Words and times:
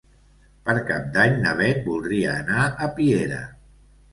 Per 0.69 0.73
Cap 0.87 1.03
d'Any 1.17 1.35
na 1.43 1.53
Beth 1.61 1.85
voldria 1.91 2.33
anar 2.45 2.65
a 2.71 2.89
Piera. 2.99 3.47